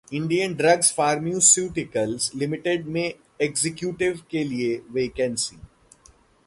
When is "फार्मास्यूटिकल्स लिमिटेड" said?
0.93-2.85